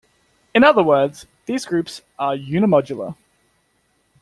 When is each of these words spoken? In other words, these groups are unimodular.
In 0.55 0.63
other 0.63 0.81
words, 0.81 1.27
these 1.45 1.63
groups 1.63 2.01
are 2.17 2.33
unimodular. 2.33 3.13